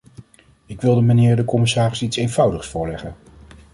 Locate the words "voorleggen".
2.67-3.15